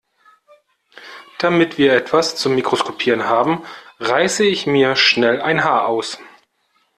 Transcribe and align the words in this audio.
Damit 1.37 1.77
wir 1.77 1.93
etwas 1.93 2.35
zum 2.35 2.55
Mikroskopieren 2.55 3.25
haben, 3.25 3.63
reiße 3.99 4.43
ich 4.43 4.65
mir 4.65 4.95
schnell 4.95 5.39
ein 5.43 5.63
Haar 5.63 5.85
aus. 5.89 6.17